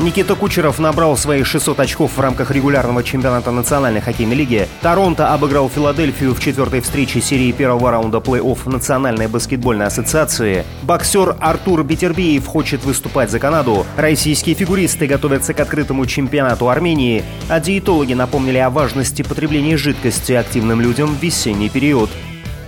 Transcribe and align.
Никита 0.00 0.34
Кучеров 0.34 0.78
набрал 0.78 1.14
свои 1.14 1.42
600 1.42 1.78
очков 1.78 2.16
в 2.16 2.20
рамках 2.20 2.50
регулярного 2.50 3.04
чемпионата 3.04 3.50
Национальной 3.50 4.00
хоккейной 4.00 4.34
лиги. 4.34 4.66
Торонто 4.80 5.34
обыграл 5.34 5.68
Филадельфию 5.68 6.34
в 6.34 6.40
четвертой 6.40 6.80
встрече 6.80 7.20
серии 7.20 7.52
первого 7.52 7.90
раунда 7.90 8.16
плей-офф 8.16 8.60
Национальной 8.64 9.26
баскетбольной 9.26 9.86
ассоциации. 9.86 10.64
Боксер 10.82 11.36
Артур 11.38 11.84
Бетербиев 11.84 12.46
хочет 12.46 12.82
выступать 12.82 13.30
за 13.30 13.38
Канаду. 13.38 13.84
Российские 13.98 14.54
фигуристы 14.54 15.06
готовятся 15.06 15.52
к 15.52 15.60
открытому 15.60 16.06
чемпионату 16.06 16.70
Армении. 16.70 17.22
А 17.50 17.60
диетологи 17.60 18.14
напомнили 18.14 18.56
о 18.56 18.70
важности 18.70 19.20
потребления 19.20 19.76
жидкости 19.76 20.32
активным 20.32 20.80
людям 20.80 21.14
в 21.14 21.22
весенний 21.22 21.68
период. 21.68 22.08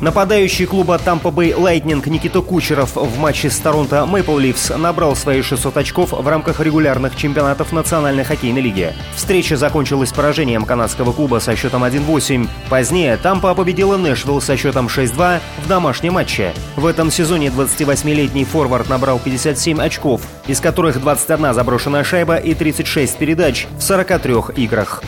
Нападающий 0.00 0.64
клуба 0.64 0.98
Tampa 1.04 1.30
Bay 1.30 1.54
Lightning 1.54 2.02
Никита 2.08 2.40
Кучеров 2.40 2.96
в 2.96 3.18
матче 3.18 3.50
с 3.50 3.58
Торонто 3.58 4.06
Мэйпл 4.06 4.38
Ливс 4.38 4.70
набрал 4.70 5.14
свои 5.14 5.42
600 5.42 5.76
очков 5.76 6.12
в 6.12 6.26
рамках 6.26 6.60
регулярных 6.60 7.16
чемпионатов 7.16 7.72
Национальной 7.72 8.24
хоккейной 8.24 8.62
лиги. 8.62 8.94
Встреча 9.14 9.58
закончилась 9.58 10.12
поражением 10.12 10.64
канадского 10.64 11.12
клуба 11.12 11.38
со 11.38 11.54
счетом 11.54 11.84
1-8. 11.84 12.48
Позднее 12.70 13.18
Тампа 13.18 13.54
победила 13.54 13.98
Нэшвилл 13.98 14.40
со 14.40 14.56
счетом 14.56 14.86
6-2 14.86 15.40
в 15.58 15.68
домашнем 15.68 16.14
матче. 16.14 16.54
В 16.76 16.86
этом 16.86 17.10
сезоне 17.10 17.48
28-летний 17.48 18.46
форвард 18.46 18.88
набрал 18.88 19.18
57 19.18 19.82
очков, 19.82 20.22
из 20.46 20.60
которых 20.60 20.98
21 20.98 21.52
заброшенная 21.52 22.04
шайба 22.04 22.36
и 22.36 22.54
36 22.54 23.18
передач 23.18 23.66
в 23.76 23.82
43 23.82 24.34
играх. 24.56 25.02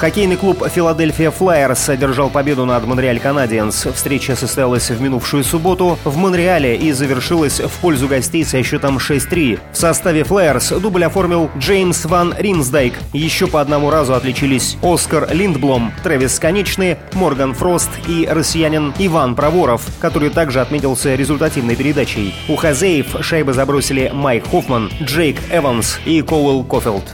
Хоккейный 0.00 0.36
клуб 0.36 0.66
«Филадельфия 0.66 1.30
Флайерс» 1.30 1.90
одержал 1.90 2.30
победу 2.30 2.64
над 2.64 2.86
Монреаль 2.86 3.20
Канадиенс. 3.20 3.86
Встреча 3.94 4.34
состоялась 4.34 4.88
в 4.88 4.98
минувшую 4.98 5.44
субботу 5.44 5.98
в 6.04 6.16
Монреале 6.16 6.74
и 6.74 6.90
завершилась 6.92 7.60
в 7.60 7.70
пользу 7.82 8.08
гостей 8.08 8.42
со 8.46 8.62
счетом 8.62 8.96
6-3. 8.96 9.58
В 9.70 9.76
составе 9.76 10.24
Флайерс 10.24 10.70
дубль 10.70 11.04
оформил 11.04 11.50
Джеймс 11.58 12.06
Ван 12.06 12.34
Римсдайк. 12.38 12.94
Еще 13.12 13.46
по 13.46 13.60
одному 13.60 13.90
разу 13.90 14.14
отличились 14.14 14.78
Оскар 14.82 15.28
Линдблом, 15.34 15.92
Трэвис 16.02 16.38
Конечный, 16.38 16.96
Морган 17.12 17.52
Фрост 17.52 17.90
и 18.08 18.26
россиянин 18.26 18.94
Иван 18.98 19.34
Проворов, 19.34 19.82
который 20.00 20.30
также 20.30 20.62
отметился 20.62 21.14
результативной 21.14 21.76
передачей. 21.76 22.34
У 22.48 22.56
хозяев 22.56 23.16
шайбы 23.20 23.52
забросили 23.52 24.10
Майк 24.14 24.48
Хоффман, 24.50 24.90
Джейк 25.02 25.36
Эванс 25.52 26.00
и 26.06 26.22
Коул 26.22 26.64
Кофилд. 26.64 27.04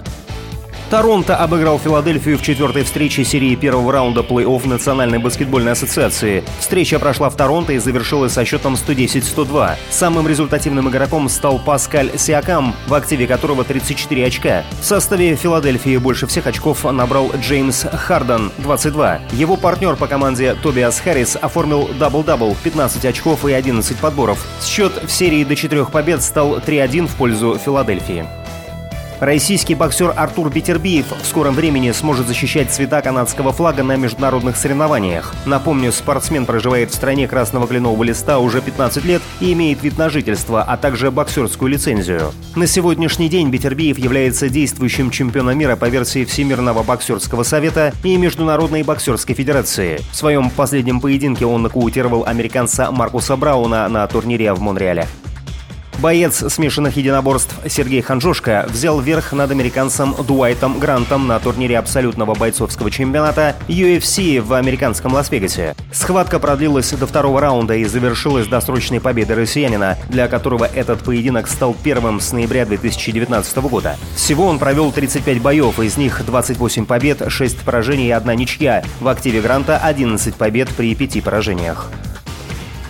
Торонто 0.90 1.34
обыграл 1.36 1.80
Филадельфию 1.80 2.38
в 2.38 2.42
четвертой 2.42 2.84
встрече 2.84 3.24
серии 3.24 3.56
первого 3.56 3.92
раунда 3.92 4.20
плей-офф 4.20 4.68
Национальной 4.68 5.18
баскетбольной 5.18 5.72
ассоциации. 5.72 6.44
Встреча 6.60 7.00
прошла 7.00 7.28
в 7.28 7.36
Торонто 7.36 7.72
и 7.72 7.78
завершилась 7.78 8.34
со 8.34 8.44
счетом 8.44 8.74
110-102. 8.74 9.72
Самым 9.90 10.28
результативным 10.28 10.88
игроком 10.88 11.28
стал 11.28 11.58
Паскаль 11.58 12.16
Сиакам, 12.16 12.72
в 12.86 12.94
активе 12.94 13.26
которого 13.26 13.64
34 13.64 14.26
очка. 14.26 14.62
В 14.80 14.84
составе 14.84 15.34
Филадельфии 15.34 15.96
больше 15.96 16.28
всех 16.28 16.46
очков 16.46 16.84
набрал 16.84 17.32
Джеймс 17.36 17.84
Харден, 17.92 18.52
22. 18.58 19.22
Его 19.32 19.56
партнер 19.56 19.96
по 19.96 20.06
команде 20.06 20.54
Тобиас 20.54 21.00
Харрис 21.00 21.36
оформил 21.40 21.90
дабл-дабл, 21.98 22.56
15 22.62 23.04
очков 23.06 23.44
и 23.44 23.52
11 23.52 23.96
подборов. 23.96 24.46
Счет 24.62 24.92
в 25.02 25.10
серии 25.10 25.42
до 25.42 25.56
четырех 25.56 25.90
побед 25.90 26.22
стал 26.22 26.58
3-1 26.58 27.08
в 27.08 27.16
пользу 27.16 27.58
Филадельфии. 27.58 28.24
Российский 29.20 29.74
боксер 29.74 30.12
Артур 30.14 30.50
Бетербиев 30.50 31.06
в 31.22 31.24
скором 31.24 31.54
времени 31.54 31.90
сможет 31.92 32.26
защищать 32.26 32.70
цвета 32.70 33.00
канадского 33.00 33.50
флага 33.50 33.82
на 33.82 33.96
международных 33.96 34.58
соревнованиях. 34.58 35.34
Напомню, 35.46 35.90
спортсмен 35.90 36.44
проживает 36.44 36.90
в 36.90 36.94
стране 36.94 37.26
красного 37.26 37.66
кленового 37.66 38.02
листа 38.02 38.38
уже 38.38 38.60
15 38.60 39.04
лет 39.06 39.22
и 39.40 39.54
имеет 39.54 39.82
вид 39.82 39.96
на 39.96 40.10
жительство, 40.10 40.62
а 40.62 40.76
также 40.76 41.10
боксерскую 41.10 41.70
лицензию. 41.70 42.32
На 42.56 42.66
сегодняшний 42.66 43.30
день 43.30 43.48
Бетербиев 43.48 43.96
является 43.96 44.50
действующим 44.50 45.10
чемпионом 45.10 45.56
мира 45.56 45.76
по 45.76 45.88
версии 45.88 46.26
Всемирного 46.26 46.82
боксерского 46.82 47.42
совета 47.42 47.94
и 48.04 48.18
Международной 48.18 48.82
боксерской 48.82 49.34
федерации. 49.34 49.98
В 50.12 50.16
своем 50.16 50.50
последнем 50.50 51.00
поединке 51.00 51.46
он 51.46 51.62
нокаутировал 51.62 52.26
американца 52.26 52.90
Маркуса 52.90 53.36
Брауна 53.36 53.88
на 53.88 54.06
турнире 54.08 54.52
в 54.52 54.60
Монреале. 54.60 55.06
Боец 55.98 56.44
смешанных 56.52 56.96
единоборств 56.98 57.54
Сергей 57.68 58.02
Ханжошко 58.02 58.66
взял 58.68 59.00
верх 59.00 59.32
над 59.32 59.50
американцем 59.50 60.14
Дуайтом 60.26 60.78
Грантом 60.78 61.26
на 61.26 61.38
турнире 61.38 61.78
абсолютного 61.78 62.34
бойцовского 62.34 62.90
чемпионата 62.90 63.56
UFC 63.66 64.40
в 64.40 64.52
американском 64.52 65.14
Лас-Вегасе. 65.14 65.74
Схватка 65.92 66.38
продлилась 66.38 66.90
до 66.90 67.06
второго 67.06 67.40
раунда 67.40 67.74
и 67.76 67.84
завершилась 67.84 68.46
досрочной 68.46 69.00
победой 69.00 69.36
россиянина, 69.36 69.96
для 70.10 70.28
которого 70.28 70.66
этот 70.66 71.00
поединок 71.00 71.48
стал 71.48 71.74
первым 71.82 72.20
с 72.20 72.32
ноября 72.32 72.66
2019 72.66 73.56
года. 73.58 73.96
Всего 74.14 74.46
он 74.46 74.58
провел 74.58 74.92
35 74.92 75.40
боев, 75.40 75.80
из 75.80 75.96
них 75.96 76.22
28 76.26 76.84
побед, 76.84 77.22
6 77.26 77.58
поражений 77.60 78.08
и 78.08 78.10
одна 78.10 78.34
ничья. 78.34 78.84
В 79.00 79.08
активе 79.08 79.40
Гранта 79.40 79.78
11 79.78 80.34
побед 80.34 80.68
при 80.68 80.94
5 80.94 81.24
поражениях. 81.24 81.90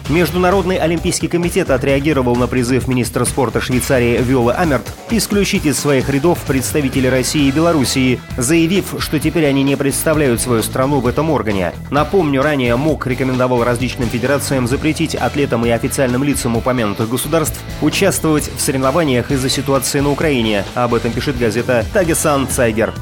Международный 0.08 0.76
олимпийский 0.76 1.26
комитет 1.26 1.68
отреагировал 1.68 2.36
на 2.36 2.46
призыв 2.46 2.86
министра 2.86 3.24
спорта 3.24 3.60
Швейцарии 3.60 4.22
Виолы 4.22 4.52
Амерт 4.52 4.92
исключить 5.10 5.66
из 5.66 5.80
своих 5.80 6.08
рядов 6.08 6.38
представителей 6.46 7.08
России 7.08 7.48
и 7.48 7.50
Белоруссии, 7.50 8.20
заявив, 8.36 8.94
что 9.00 9.18
теперь 9.18 9.46
они 9.46 9.64
не 9.64 9.74
представляют 9.74 10.40
свою 10.40 10.62
страну 10.62 11.00
в 11.00 11.08
этом 11.08 11.30
органе. 11.30 11.72
Напомню, 11.90 12.40
ранее 12.42 12.76
МОК 12.76 13.08
рекомендовал 13.08 13.64
различным 13.64 14.08
федерациям 14.08 14.68
запретить 14.68 15.16
атлетам 15.16 15.66
и 15.66 15.70
официальным 15.70 16.22
лицам 16.22 16.56
упомянутых 16.56 17.08
государств 17.08 17.58
участвовать 17.82 18.48
в 18.56 18.60
соревнованиях 18.60 19.32
из-за 19.32 19.48
ситуации 19.48 19.98
на 19.98 20.10
Украине. 20.10 20.64
Об 20.74 20.94
этом 20.94 21.10
пишет 21.10 21.36
газета 21.36 21.84
«Тагесан 21.92 22.46
Цайгер». 22.46 22.94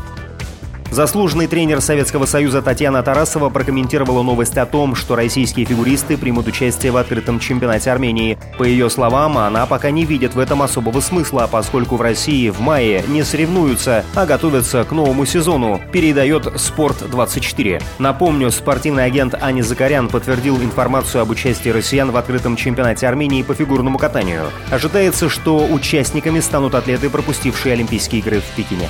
Заслуженный 0.94 1.49
тренер 1.49 1.81
Советского 1.81 2.25
Союза 2.25 2.62
Татьяна 2.62 3.03
Тарасова 3.03 3.50
прокомментировала 3.50 4.22
новость 4.22 4.56
о 4.56 4.65
том, 4.65 4.94
что 4.94 5.16
российские 5.16 5.66
фигуристы 5.66 6.16
примут 6.16 6.47
участие 6.47 6.93
в 6.93 6.97
открытом 6.97 7.41
чемпионате 7.41 7.91
Армении. 7.91 8.38
По 8.59 8.62
ее 8.62 8.88
словам, 8.88 9.37
она 9.37 9.66
пока 9.66 9.91
не 9.91 10.05
видит 10.05 10.37
в 10.37 10.38
этом 10.38 10.62
особого 10.62 11.00
смысла, 11.00 11.49
поскольку 11.50 11.97
в 11.97 12.00
России 12.00 12.49
в 12.49 12.60
мае 12.60 13.03
не 13.09 13.25
соревнуются, 13.25 14.05
а 14.15 14.25
готовятся 14.25 14.84
к 14.84 14.93
новому 14.93 15.27
сезону, 15.27 15.81
передает 15.91 16.60
«Спорт-24». 16.60 17.82
Напомню, 17.99 18.53
спортивный 18.53 19.05
агент 19.05 19.34
Ани 19.41 19.62
Закарян 19.62 20.06
подтвердил 20.06 20.59
информацию 20.59 21.22
об 21.22 21.31
участии 21.31 21.71
россиян 21.71 22.12
в 22.12 22.16
открытом 22.16 22.55
чемпионате 22.55 23.09
Армении 23.09 23.43
по 23.43 23.55
фигурному 23.55 23.99
катанию. 23.99 24.44
Ожидается, 24.71 25.28
что 25.28 25.66
участниками 25.66 26.38
станут 26.38 26.76
атлеты, 26.76 27.11
пропустившие 27.11 27.72
Олимпийские 27.72 28.21
игры 28.21 28.38
в 28.38 28.56
Пекине. 28.56 28.88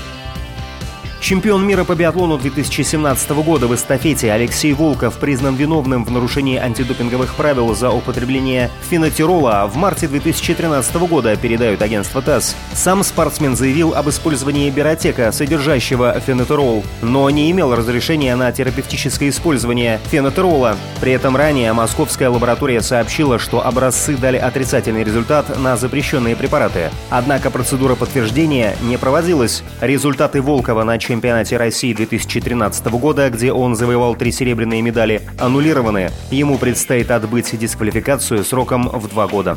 Чемпион 1.25 1.67
мира 1.67 1.85
по 1.85 1.95
биатлону 1.95 2.37
2017 2.37 3.31
года 3.31 3.67
в 3.67 3.75
эстафете 3.75 4.31
Алексей 4.31 4.75
Волков 4.75 5.17
признан 5.17 5.55
виновным 5.55 6.05
в 6.05 6.11
нарушении 6.11 6.59
антидопинговых 6.59 7.35
правил 7.35 7.75
за 7.75 7.91
употребление 7.91 8.71
фенотирола 8.91 9.67
в 9.73 9.75
марте 9.77 10.07
2013 10.07 10.95
года, 11.09 11.35
передают 11.37 11.81
агентство 11.81 12.21
ТАСС. 12.21 12.55
Сам 12.75 13.03
спортсмен 13.03 13.57
заявил 13.57 13.95
об 13.95 14.11
использовании 14.11 14.69
беротека, 14.69 15.33
содержащего 15.33 16.21
фенотирол, 16.21 16.85
но 17.01 17.31
не 17.31 17.51
имел 17.53 17.75
разрешения 17.75 18.37
на 18.37 18.53
терапевтическое 18.53 19.31
использование 19.31 20.01
фенотирола. 20.11 20.77
При 21.01 21.13
этом 21.13 21.39
ранее 21.39 21.73
московская 21.73 22.29
лаборатория 22.29 22.83
сообщила, 22.83 23.39
что 23.39 23.67
образцы 23.67 24.15
дали 24.19 24.37
отрицательный 24.37 25.05
результат 25.05 25.59
на 25.59 25.79
запрещенные 25.79 26.37
препараты. 26.37 26.91
Однако 27.09 27.51
процедура 27.51 27.95
подтверждения 27.95 28.77
не 28.83 28.99
проводилась. 28.99 29.63
Результаты 29.81 30.43
Волкова 30.43 30.85
на 30.85 30.99
чемпионате 31.15 31.57
России 31.59 31.95
2013 31.95 32.87
года, 32.87 33.31
где 33.31 33.53
он 33.53 33.77
завоевал 33.77 34.17
три 34.17 34.33
серебряные 34.33 34.83
медали, 34.83 35.23
аннулированы. 35.39 36.11
Ему 36.33 36.59
предстоит 36.59 37.13
отбыть 37.13 37.57
дисквалификацию 37.57 38.43
сроком 38.43 38.89
в 38.89 39.09
два 39.09 39.29
года. 39.29 39.57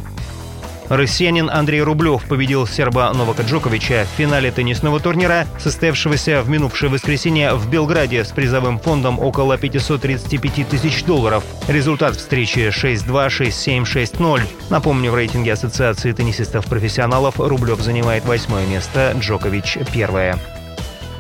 Россиянин 0.88 1.50
Андрей 1.50 1.82
Рублев 1.82 2.26
победил 2.26 2.68
серба 2.68 3.12
Новака 3.12 3.42
Джоковича 3.42 4.06
в 4.06 4.18
финале 4.18 4.52
теннисного 4.52 5.00
турнира, 5.00 5.48
состоявшегося 5.60 6.44
в 6.44 6.50
минувшее 6.50 6.92
воскресенье 6.92 7.56
в 7.56 7.68
Белграде 7.72 8.24
с 8.24 8.28
призовым 8.28 8.78
фондом 8.78 9.20
около 9.20 9.58
535 9.58 10.70
тысяч 10.70 11.04
долларов. 11.06 11.44
Результат 11.68 12.16
встречи 12.16 12.70
6-2, 12.70 13.30
6-7, 13.30 13.84
6-0. 13.84 14.42
Напомню, 14.70 15.12
в 15.12 15.16
рейтинге 15.16 15.54
Ассоциации 15.54 16.12
теннисистов-профессионалов 16.12 17.40
Рублев 17.40 17.82
занимает 17.82 18.26
восьмое 18.26 18.68
место, 18.68 19.16
Джокович– 19.20 19.80
первое. 19.92 20.38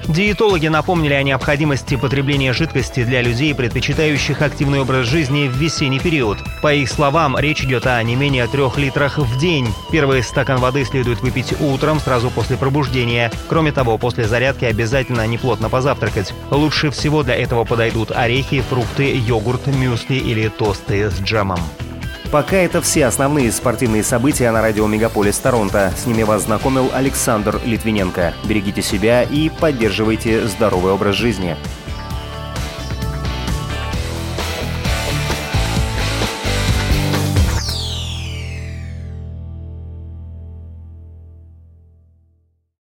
Диетологи 0.07 0.67
напомнили 0.67 1.13
о 1.13 1.21
необходимости 1.21 1.97
потребления 1.97 2.53
жидкости 2.53 3.03
для 3.03 3.21
людей, 3.21 3.53
предпочитающих 3.53 4.41
активный 4.41 4.79
образ 4.79 5.05
жизни 5.05 5.49
в 5.49 5.57
весенний 5.57 5.99
период. 5.99 6.37
По 6.61 6.73
их 6.73 6.89
словам, 6.89 7.37
речь 7.37 7.63
идет 7.63 7.85
о 7.87 8.01
не 8.03 8.15
менее 8.15 8.47
трех 8.47 8.77
литрах 8.77 9.17
в 9.17 9.37
день. 9.37 9.67
Первый 9.91 10.23
стакан 10.23 10.59
воды 10.59 10.85
следует 10.85 11.21
выпить 11.21 11.53
утром, 11.59 11.99
сразу 11.99 12.29
после 12.29 12.55
пробуждения. 12.55 13.31
Кроме 13.49 13.73
того, 13.73 13.97
после 13.97 14.25
зарядки 14.25 14.63
обязательно 14.63 15.27
неплотно 15.27 15.69
позавтракать. 15.69 16.33
Лучше 16.51 16.89
всего 16.89 17.23
для 17.23 17.35
этого 17.35 17.65
подойдут 17.65 18.11
орехи, 18.11 18.61
фрукты, 18.61 19.13
йогурт, 19.13 19.67
мюсли 19.67 20.15
или 20.15 20.47
тосты 20.47 21.11
с 21.11 21.19
джемом. 21.19 21.59
Пока 22.31 22.57
это 22.57 22.81
все 22.81 23.05
основные 23.05 23.51
спортивные 23.53 24.03
события 24.03 24.51
на 24.51 24.61
радио 24.61 24.85
Мегаполис 24.85 25.37
Торонто. 25.39 25.93
С 25.95 26.05
ними 26.05 26.23
вас 26.23 26.43
знакомил 26.43 26.91
Александр 26.93 27.61
Литвиненко. 27.63 28.33
Берегите 28.43 28.81
себя 28.81 29.23
и 29.23 29.49
поддерживайте 29.49 30.45
здоровый 30.45 30.91
образ 30.91 31.15
жизни. 31.15 31.55